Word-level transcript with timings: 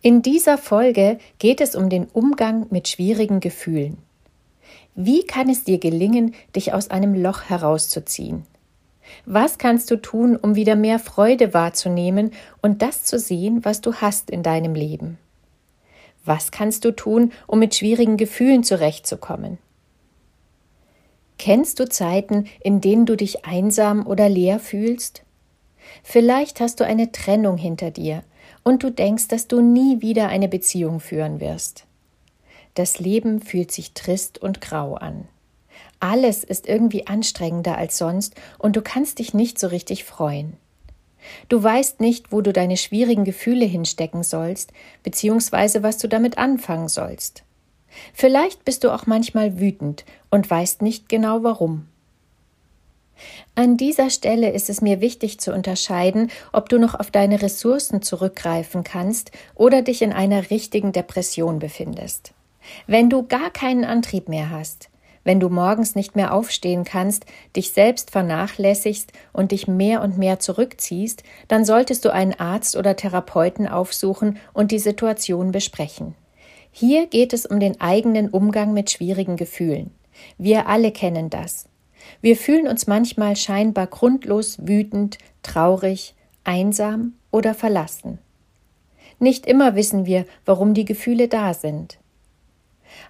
In 0.00 0.22
dieser 0.22 0.58
Folge 0.58 1.18
geht 1.40 1.60
es 1.60 1.74
um 1.74 1.88
den 1.88 2.04
Umgang 2.06 2.66
mit 2.70 2.86
schwierigen 2.86 3.40
Gefühlen. 3.40 3.98
Wie 4.94 5.24
kann 5.24 5.48
es 5.48 5.64
dir 5.64 5.78
gelingen, 5.78 6.34
dich 6.54 6.72
aus 6.72 6.88
einem 6.88 7.20
Loch 7.20 7.42
herauszuziehen? 7.42 8.44
Was 9.26 9.58
kannst 9.58 9.90
du 9.90 9.96
tun, 9.96 10.36
um 10.36 10.54
wieder 10.54 10.76
mehr 10.76 11.00
Freude 11.00 11.52
wahrzunehmen 11.52 12.30
und 12.62 12.82
das 12.82 13.04
zu 13.04 13.18
sehen, 13.18 13.64
was 13.64 13.80
du 13.80 13.94
hast 13.94 14.30
in 14.30 14.44
deinem 14.44 14.74
Leben? 14.74 15.18
Was 16.24 16.52
kannst 16.52 16.84
du 16.84 16.92
tun, 16.92 17.32
um 17.48 17.58
mit 17.58 17.74
schwierigen 17.74 18.16
Gefühlen 18.16 18.62
zurechtzukommen? 18.62 19.58
Kennst 21.38 21.80
du 21.80 21.88
Zeiten, 21.88 22.46
in 22.60 22.80
denen 22.80 23.06
du 23.06 23.16
dich 23.16 23.44
einsam 23.44 24.06
oder 24.06 24.28
leer 24.28 24.60
fühlst? 24.60 25.22
Vielleicht 26.04 26.60
hast 26.60 26.78
du 26.78 26.84
eine 26.84 27.10
Trennung 27.10 27.56
hinter 27.56 27.90
dir 27.90 28.22
und 28.68 28.82
du 28.82 28.90
denkst, 28.90 29.28
dass 29.28 29.48
du 29.48 29.62
nie 29.62 30.02
wieder 30.02 30.28
eine 30.28 30.46
Beziehung 30.46 31.00
führen 31.00 31.40
wirst. 31.40 31.86
Das 32.74 32.98
Leben 32.98 33.40
fühlt 33.40 33.72
sich 33.72 33.94
trist 33.94 34.42
und 34.42 34.60
grau 34.60 34.92
an. 34.92 35.26
Alles 36.00 36.44
ist 36.44 36.68
irgendwie 36.68 37.06
anstrengender 37.06 37.78
als 37.78 37.96
sonst 37.96 38.34
und 38.58 38.76
du 38.76 38.82
kannst 38.82 39.20
dich 39.20 39.32
nicht 39.32 39.58
so 39.58 39.68
richtig 39.68 40.04
freuen. 40.04 40.52
Du 41.48 41.62
weißt 41.62 42.00
nicht, 42.00 42.30
wo 42.30 42.42
du 42.42 42.52
deine 42.52 42.76
schwierigen 42.76 43.24
Gefühle 43.24 43.64
hinstecken 43.64 44.22
sollst, 44.22 44.74
beziehungsweise 45.02 45.82
was 45.82 45.96
du 45.96 46.06
damit 46.06 46.36
anfangen 46.36 46.88
sollst. 46.88 47.44
Vielleicht 48.12 48.66
bist 48.66 48.84
du 48.84 48.92
auch 48.92 49.06
manchmal 49.06 49.58
wütend 49.58 50.04
und 50.30 50.50
weißt 50.50 50.82
nicht 50.82 51.08
genau 51.08 51.42
warum. 51.42 51.86
An 53.54 53.76
dieser 53.76 54.10
Stelle 54.10 54.50
ist 54.50 54.70
es 54.70 54.80
mir 54.80 55.00
wichtig 55.00 55.40
zu 55.40 55.52
unterscheiden, 55.52 56.30
ob 56.52 56.68
du 56.68 56.78
noch 56.78 56.94
auf 56.94 57.10
deine 57.10 57.42
Ressourcen 57.42 58.02
zurückgreifen 58.02 58.84
kannst 58.84 59.32
oder 59.54 59.82
dich 59.82 60.02
in 60.02 60.12
einer 60.12 60.50
richtigen 60.50 60.92
Depression 60.92 61.58
befindest. 61.58 62.32
Wenn 62.86 63.10
du 63.10 63.26
gar 63.26 63.50
keinen 63.50 63.84
Antrieb 63.84 64.28
mehr 64.28 64.50
hast, 64.50 64.90
wenn 65.24 65.40
du 65.40 65.50
morgens 65.50 65.94
nicht 65.94 66.16
mehr 66.16 66.32
aufstehen 66.32 66.84
kannst, 66.84 67.26
dich 67.54 67.72
selbst 67.72 68.10
vernachlässigst 68.10 69.12
und 69.32 69.52
dich 69.52 69.68
mehr 69.68 70.02
und 70.02 70.16
mehr 70.16 70.38
zurückziehst, 70.38 71.22
dann 71.48 71.64
solltest 71.64 72.04
du 72.04 72.12
einen 72.12 72.32
Arzt 72.32 72.76
oder 72.76 72.96
Therapeuten 72.96 73.68
aufsuchen 73.68 74.38
und 74.54 74.70
die 74.70 74.78
Situation 74.78 75.52
besprechen. 75.52 76.14
Hier 76.70 77.06
geht 77.06 77.32
es 77.32 77.44
um 77.44 77.60
den 77.60 77.80
eigenen 77.80 78.30
Umgang 78.30 78.72
mit 78.72 78.90
schwierigen 78.90 79.36
Gefühlen. 79.36 79.90
Wir 80.38 80.66
alle 80.66 80.92
kennen 80.92 81.28
das. 81.28 81.66
Wir 82.20 82.36
fühlen 82.36 82.66
uns 82.66 82.86
manchmal 82.86 83.36
scheinbar 83.36 83.86
grundlos 83.86 84.58
wütend, 84.66 85.18
traurig, 85.42 86.14
einsam 86.44 87.14
oder 87.30 87.54
verlassen. 87.54 88.18
Nicht 89.18 89.46
immer 89.46 89.74
wissen 89.74 90.06
wir, 90.06 90.24
warum 90.44 90.74
die 90.74 90.84
Gefühle 90.84 91.28
da 91.28 91.54
sind. 91.54 91.98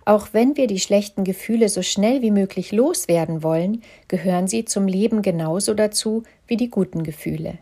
Auch 0.05 0.29
wenn 0.33 0.57
wir 0.57 0.67
die 0.67 0.81
schlechten 0.81 1.25
Gefühle 1.25 1.69
so 1.69 1.83
schnell 1.83 2.23
wie 2.23 2.31
möglich 2.31 2.73
loswerden 2.73 3.43
wollen, 3.43 3.83
gehören 4.09 4.49
sie 4.49 4.65
zum 4.65 4.87
Leben 4.87 5.23
genauso 5.23 5.75
dazu 5.75 6.23
wie 6.47 6.57
die 6.57 6.71
guten 6.71 7.05
Gefühle. 7.05 7.59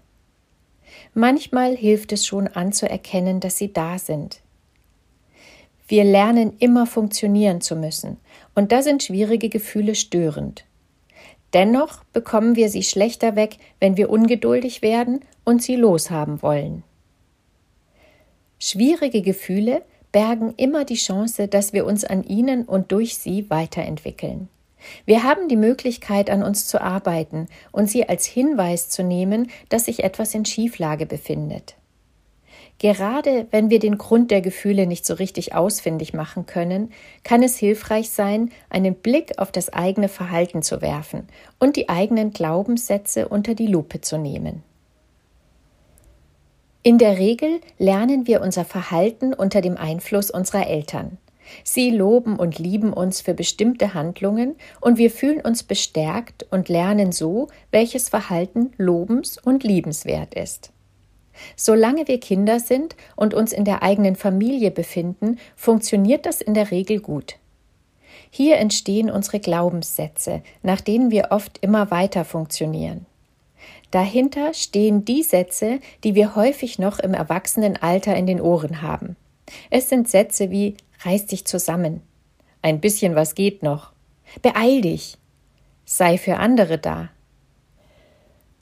Manchmal 1.13 1.77
hilft 1.77 2.13
es 2.13 2.27
schon 2.27 2.47
anzuerkennen, 2.47 3.41
dass 3.41 3.59
sie 3.59 3.73
da 3.73 3.99
sind. 3.99 4.41
Wir 5.89 6.05
lernen 6.05 6.55
immer 6.59 6.87
funktionieren 6.87 7.61
zu 7.61 7.77
müssen, 7.77 8.19
und 8.55 8.73
da 8.73 8.83
sind 8.83 9.03
schwierige 9.03 9.49
Gefühle 9.49 9.95
störend. 9.95 10.66
Dennoch 11.57 12.05
bekommen 12.13 12.55
wir 12.55 12.69
sie 12.69 12.83
schlechter 12.83 13.35
weg, 13.35 13.57
wenn 13.81 13.97
wir 13.97 14.11
ungeduldig 14.11 14.83
werden 14.83 15.21
und 15.43 15.63
sie 15.63 15.77
loshaben 15.77 16.43
wollen. 16.43 16.83
Schwierige 18.59 19.23
Gefühle 19.23 19.81
bergen 20.13 20.53
immer 20.59 20.85
die 20.85 20.97
Chance, 20.97 21.49
dass 21.49 21.73
wir 21.73 21.87
uns 21.87 22.05
an 22.05 22.25
ihnen 22.25 22.65
und 22.67 22.93
durch 22.93 23.17
sie 23.17 23.49
weiterentwickeln. 23.49 24.51
Wir 25.07 25.23
haben 25.23 25.49
die 25.49 25.57
Möglichkeit, 25.57 26.29
an 26.29 26.43
uns 26.43 26.67
zu 26.67 26.79
arbeiten 26.79 27.47
und 27.73 27.89
sie 27.89 28.07
als 28.07 28.27
Hinweis 28.27 28.91
zu 28.91 29.03
nehmen, 29.03 29.51
dass 29.71 29.87
sich 29.87 30.05
etwas 30.05 30.35
in 30.35 30.45
Schieflage 30.45 31.07
befindet. 31.07 31.77
Gerade 32.79 33.47
wenn 33.51 33.71
wir 33.71 33.79
den 33.79 33.97
Grund 33.97 34.31
der 34.31 34.43
Gefühle 34.43 34.87
nicht 34.87 35.07
so 35.07 35.15
richtig 35.15 35.55
ausfindig 35.55 36.13
machen 36.13 36.45
können, 36.45 36.93
kann 37.25 37.43
es 37.43 37.57
hilfreich 37.57 38.11
sein, 38.11 38.51
einen 38.69 38.95
Blick 38.95 39.39
auf 39.39 39.51
das 39.51 39.73
eigene 39.73 40.09
Verhalten 40.09 40.63
zu 40.63 40.83
werfen 40.83 41.27
und 41.59 41.77
die 41.77 41.89
eigenen 41.89 42.33
Glaubenssätze 42.33 43.29
unter 43.29 43.55
die 43.55 43.67
Lupe 43.67 44.03
zu 44.03 44.19
nehmen. 44.19 44.63
In 46.83 46.99
der 46.99 47.19
Regel 47.19 47.61
lernen 47.79 48.27
wir 48.27 48.43
unser 48.43 48.65
Verhalten 48.65 49.33
unter 49.33 49.61
dem 49.61 49.77
Einfluss 49.77 50.31
unserer 50.31 50.69
Eltern. 50.69 51.19
Sie 51.65 51.91
loben 51.91 52.37
und 52.39 52.59
lieben 52.59 52.93
uns 52.93 53.21
für 53.21 53.35
bestimmte 53.35 53.95
Handlungen 53.95 54.55
und 54.81 54.99
wir 54.99 55.11
fühlen 55.11 55.41
uns 55.41 55.63
bestärkt 55.63 56.47
und 56.51 56.69
lernen 56.69 57.11
so, 57.11 57.49
welches 57.71 58.09
Verhalten 58.09 58.73
lobens- 58.77 59.39
und 59.39 59.65
liebenswert 59.65 60.35
ist. 60.35 60.73
Solange 61.57 62.09
wir 62.09 62.21
Kinder 62.21 62.61
sind 62.61 62.97
und 63.15 63.35
uns 63.35 63.53
in 63.53 63.65
der 63.65 63.83
eigenen 63.83 64.17
Familie 64.17 64.71
befinden, 64.71 65.39
funktioniert 65.55 66.27
das 66.27 66.41
in 66.41 66.55
der 66.55 66.71
Regel 66.71 67.01
gut. 67.01 67.37
Hier 68.31 68.59
entstehen 68.59 69.11
unsere 69.11 69.41
Glaubenssätze, 69.41 70.43
nach 70.63 70.81
denen 70.81 71.11
wir 71.11 71.29
oft 71.31 71.59
immer 71.59 71.91
weiter 71.91 72.25
funktionieren. 72.25 73.07
Dahinter 73.91 74.53
stehen 74.53 75.05
die 75.05 75.23
Sätze, 75.23 75.81
die 76.05 76.15
wir 76.15 76.35
häufig 76.35 76.79
noch 76.79 76.99
im 76.99 77.15
Erwachsenenalter 77.15 78.15
in 78.17 78.27
den 78.27 78.41
Ohren 78.41 78.83
haben. 78.83 79.17
Es 79.71 79.89
sind 79.89 80.09
Sätze 80.09 80.51
wie 80.51 80.77
Reiß 81.03 81.27
dich 81.27 81.45
zusammen, 81.45 82.03
ein 82.63 82.81
bisschen 82.81 83.15
was 83.15 83.35
geht 83.35 83.63
noch, 83.63 83.93
beeil 84.43 84.81
dich, 84.81 85.19
sei 85.85 86.19
für 86.19 86.39
andere 86.39 86.79
da. 86.79 87.11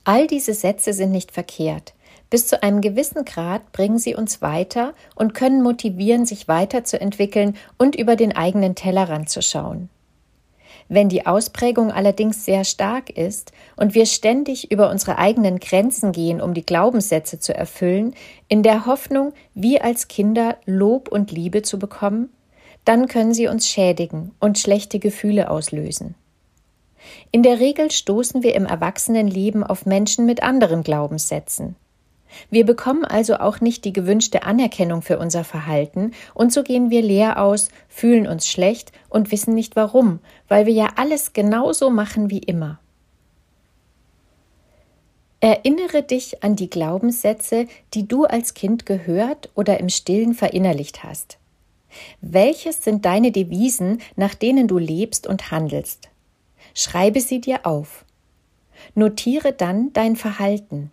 All 0.05 0.27
diese 0.27 0.53
Sätze 0.53 0.93
sind 0.93 1.11
nicht 1.11 1.33
verkehrt, 1.33 1.95
bis 2.31 2.47
zu 2.47 2.63
einem 2.63 2.81
gewissen 2.81 3.25
Grad 3.25 3.73
bringen 3.73 3.99
sie 3.99 4.15
uns 4.15 4.43
weiter 4.43 4.95
und 5.15 5.35
können 5.35 5.63
motivieren, 5.63 6.27
sich 6.27 6.49
weiterzuentwickeln 6.49 7.57
und 7.79 7.97
über 7.97 8.17
den 8.17 8.35
eigenen 8.35 8.75
Tellerrand 8.75 9.29
zu 9.29 9.43
schauen. 9.43 9.89
Wenn 10.89 11.09
die 11.09 11.27
Ausprägung 11.27 11.91
allerdings 11.91 12.45
sehr 12.45 12.65
stark 12.65 13.09
ist 13.09 13.53
und 13.77 13.95
wir 13.95 14.05
ständig 14.05 14.71
über 14.71 14.91
unsere 14.91 15.19
eigenen 15.19 15.59
Grenzen 15.59 16.13
gehen, 16.13 16.41
um 16.41 16.53
die 16.53 16.67
Glaubenssätze 16.67 17.39
zu 17.39 17.55
erfüllen, 17.55 18.15
in 18.49 18.63
der 18.63 18.85
Hoffnung, 18.85 19.33
wie 19.55 19.81
als 19.81 20.09
Kinder 20.09 20.59
Lob 20.67 21.09
und 21.09 21.31
Liebe 21.31 21.63
zu 21.63 21.79
bekommen, 21.79 22.31
dann 22.85 23.09
können 23.09 23.33
sie 23.33 23.49
uns 23.49 23.67
schädigen 23.67 24.33
und 24.41 24.59
schlechte 24.59 24.99
Gefühle 24.99 25.51
auslösen. 25.51 26.15
In 27.31 27.43
der 27.43 27.61
Regel 27.61 27.91
stoßen 27.91 28.43
wir 28.43 28.55
im 28.55 28.67
Erwachsenenleben 28.67 29.65
auf 29.65 29.87
Menschen 29.87 30.27
mit 30.27 30.43
anderen 30.43 30.83
Glaubenssätzen. 30.83 31.77
Wir 32.51 32.65
bekommen 32.65 33.05
also 33.05 33.37
auch 33.37 33.61
nicht 33.61 33.85
die 33.85 33.93
gewünschte 33.93 34.45
Anerkennung 34.45 35.03
für 35.03 35.19
unser 35.19 35.45
Verhalten 35.45 36.13
und 36.35 36.53
so 36.53 36.63
gehen 36.63 36.91
wir 36.91 37.03
leer 37.03 37.41
aus, 37.41 37.69
fühlen 37.89 38.27
uns 38.27 38.47
schlecht 38.47 38.93
und 39.09 39.33
wissen 39.33 39.55
nicht 39.55 39.77
warum, 39.77 40.21
weil 40.49 40.67
wir 40.67 40.75
ja 40.75 40.89
alles 40.97 41.33
genauso 41.33 41.91
machen 41.91 42.31
wie 42.31 42.39
immer. 42.39 42.79
Erinnere 45.41 46.03
dich 46.03 46.43
an 46.43 46.57
die 46.57 46.71
Glaubenssätze, 46.71 47.67
die 47.93 48.09
du 48.09 48.25
als 48.25 48.55
Kind 48.55 48.87
gehört 48.87 49.51
oder 49.55 49.79
im 49.79 49.91
stillen 49.91 50.33
verinnerlicht 50.33 51.05
hast. 51.05 51.37
Welches 52.23 52.83
sind 52.83 53.05
deine 53.05 53.31
Devisen, 53.31 54.01
nach 54.17 54.35
denen 54.35 54.69
du 54.69 54.79
lebst 54.79 55.27
und 55.27 55.51
handelst? 55.51 56.09
Schreibe 56.73 57.21
sie 57.21 57.43
dir 57.43 57.67
auf. 57.67 58.07
Notiere 58.95 59.53
dann 59.53 59.93
dein 59.93 60.17
Verhalten. 60.17 60.91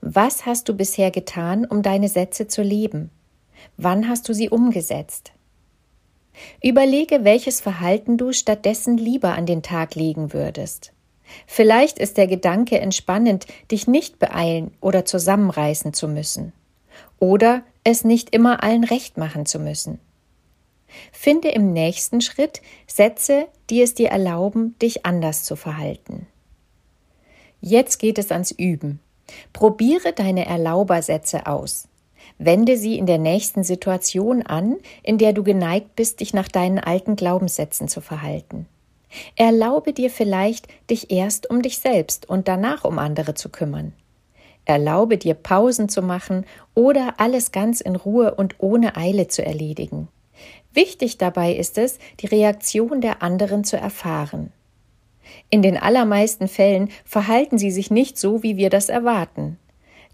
Was 0.00 0.46
hast 0.46 0.68
du 0.68 0.74
bisher 0.74 1.10
getan, 1.10 1.64
um 1.64 1.82
deine 1.82 2.08
Sätze 2.08 2.48
zu 2.48 2.62
leben? 2.62 3.10
Wann 3.76 4.08
hast 4.08 4.28
du 4.28 4.34
sie 4.34 4.48
umgesetzt? 4.48 5.32
Überlege, 6.62 7.24
welches 7.24 7.60
Verhalten 7.60 8.18
du 8.18 8.32
stattdessen 8.32 8.98
lieber 8.98 9.34
an 9.34 9.46
den 9.46 9.62
Tag 9.62 9.94
legen 9.94 10.32
würdest. 10.32 10.92
Vielleicht 11.46 11.98
ist 11.98 12.16
der 12.16 12.26
Gedanke 12.26 12.78
entspannend, 12.78 13.46
dich 13.70 13.86
nicht 13.86 14.18
beeilen 14.18 14.72
oder 14.80 15.04
zusammenreißen 15.04 15.92
zu 15.92 16.08
müssen. 16.08 16.52
Oder 17.18 17.62
es 17.84 18.04
nicht 18.04 18.34
immer 18.34 18.62
allen 18.62 18.84
recht 18.84 19.16
machen 19.16 19.46
zu 19.46 19.58
müssen. 19.58 19.98
Finde 21.12 21.48
im 21.48 21.72
nächsten 21.72 22.20
Schritt 22.20 22.62
Sätze, 22.86 23.48
die 23.70 23.82
es 23.82 23.94
dir 23.94 24.10
erlauben, 24.10 24.78
dich 24.80 25.04
anders 25.04 25.44
zu 25.44 25.56
verhalten. 25.56 26.26
Jetzt 27.60 27.98
geht 27.98 28.18
es 28.18 28.30
ans 28.30 28.52
Üben. 28.52 29.00
Probiere 29.56 30.12
deine 30.12 30.44
Erlaubersätze 30.44 31.46
aus. 31.46 31.88
Wende 32.36 32.76
sie 32.76 32.98
in 32.98 33.06
der 33.06 33.16
nächsten 33.16 33.64
Situation 33.64 34.42
an, 34.42 34.76
in 35.02 35.16
der 35.16 35.32
du 35.32 35.42
geneigt 35.42 35.96
bist, 35.96 36.20
dich 36.20 36.34
nach 36.34 36.48
deinen 36.48 36.78
alten 36.78 37.16
Glaubenssätzen 37.16 37.88
zu 37.88 38.02
verhalten. 38.02 38.66
Erlaube 39.34 39.94
dir 39.94 40.10
vielleicht, 40.10 40.68
dich 40.90 41.10
erst 41.10 41.48
um 41.48 41.62
dich 41.62 41.78
selbst 41.78 42.28
und 42.28 42.48
danach 42.48 42.84
um 42.84 42.98
andere 42.98 43.32
zu 43.32 43.48
kümmern. 43.48 43.94
Erlaube 44.66 45.16
dir 45.16 45.32
Pausen 45.32 45.88
zu 45.88 46.02
machen 46.02 46.44
oder 46.74 47.14
alles 47.16 47.50
ganz 47.50 47.80
in 47.80 47.96
Ruhe 47.96 48.34
und 48.34 48.56
ohne 48.58 48.94
Eile 48.94 49.28
zu 49.28 49.42
erledigen. 49.42 50.08
Wichtig 50.74 51.16
dabei 51.16 51.54
ist 51.54 51.78
es, 51.78 51.98
die 52.20 52.26
Reaktion 52.26 53.00
der 53.00 53.22
anderen 53.22 53.64
zu 53.64 53.78
erfahren. 53.78 54.52
In 55.50 55.62
den 55.62 55.76
allermeisten 55.76 56.48
Fällen 56.48 56.90
verhalten 57.04 57.58
sie 57.58 57.70
sich 57.70 57.90
nicht 57.90 58.18
so, 58.18 58.42
wie 58.42 58.56
wir 58.56 58.70
das 58.70 58.88
erwarten. 58.88 59.58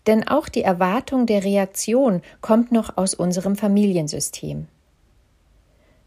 Denn 0.07 0.27
auch 0.27 0.49
die 0.49 0.63
Erwartung 0.63 1.27
der 1.27 1.45
Reaktion 1.45 2.23
kommt 2.41 2.73
noch 2.73 2.97
aus 2.97 3.15
unserem 3.15 3.57
Familiensystem. 3.57 4.67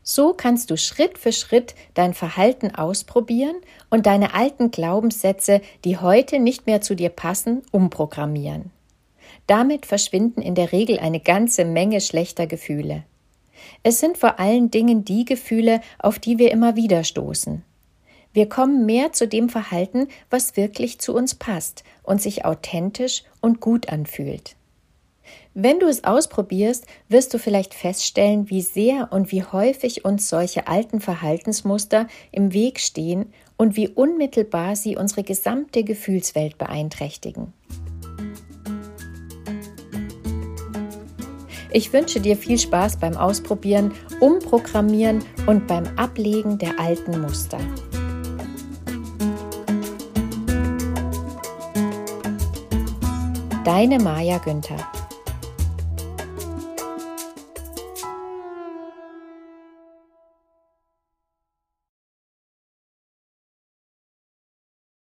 So 0.08 0.34
kannst 0.34 0.70
du 0.70 0.78
Schritt 0.78 1.18
für 1.18 1.32
Schritt 1.32 1.74
dein 1.96 2.14
Verhalten 2.14 2.76
ausprobieren 2.76 3.56
und 3.90 4.06
deine 4.06 4.36
alten 4.36 4.70
Glaubenssätze, 4.70 5.62
die 5.84 5.98
heute 5.98 6.38
nicht 6.38 6.68
mehr 6.68 6.82
zu 6.82 6.94
dir 6.94 7.10
passen, 7.10 7.64
umprogrammieren. 7.72 8.70
Damit 9.48 9.88
verschwinden 9.88 10.42
in 10.44 10.54
der 10.54 10.72
Regel 10.72 11.00
eine 11.00 11.20
ganze 11.20 11.66
Menge 11.66 12.02
schlechter 12.02 12.46
Gefühle. 12.46 13.04
Es 13.82 14.00
sind 14.00 14.18
vor 14.18 14.40
allen 14.40 14.70
Dingen 14.70 15.06
die 15.06 15.26
Gefühle, 15.26 15.82
auf 15.98 16.20
die 16.20 16.38
wir 16.38 16.52
immer 16.52 16.76
wieder 16.76 17.04
stoßen. 17.04 17.64
Wir 18.36 18.50
kommen 18.50 18.86
mehr 18.86 19.14
zu 19.14 19.30
dem 19.30 19.48
Verhalten, 19.48 20.10
was 20.30 20.58
wirklich 20.58 21.00
zu 21.00 21.16
uns 21.16 21.36
passt 21.36 21.86
und 22.04 22.22
sich 22.22 22.44
authentisch 22.44 23.24
und 23.40 23.62
gut 23.62 23.88
anfühlt. 23.88 24.58
Wenn 25.54 25.80
du 25.80 25.88
es 25.88 26.04
ausprobierst, 26.04 26.86
wirst 27.08 27.34
du 27.34 27.40
vielleicht 27.40 27.74
feststellen, 27.74 28.50
wie 28.50 28.62
sehr 28.62 29.14
und 29.14 29.32
wie 29.32 29.42
häufig 29.42 30.04
uns 30.04 30.28
solche 30.28 30.68
alten 30.68 31.00
Verhaltensmuster 31.00 32.08
im 32.34 32.52
Weg 32.52 32.82
stehen 32.82 33.32
und 33.56 33.78
wie 33.78 33.88
unmittelbar 33.88 34.76
sie 34.76 34.98
unsere 34.98 35.24
gesamte 35.24 35.86
Gefühlswelt 35.86 36.58
beeinträchtigen. 36.58 37.54
Ich 41.72 41.94
wünsche 41.94 42.20
dir 42.20 42.36
viel 42.36 42.60
Spaß 42.60 42.98
beim 42.98 43.16
Ausprobieren, 43.16 43.94
Umprogrammieren 44.20 45.24
und 45.48 45.68
beim 45.68 45.86
Ablegen 45.96 46.58
der 46.58 46.78
alten 46.82 47.22
Muster. 47.22 47.60
Deine 53.66 53.98
Maja 53.98 54.38
Günther 54.38 54.78